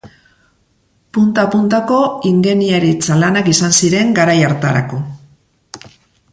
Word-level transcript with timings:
Punta-puntako 1.17 1.99
ingeniaritza-lanak 2.31 3.53
izan 3.55 3.79
ziren 3.81 4.13
garai 4.21 4.37
hartarako. 4.51 5.03